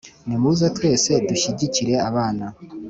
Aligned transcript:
Nimuze 0.27 0.65
twese 0.77 1.11
dushyigikire, 1.29 1.93
abana 2.09 2.45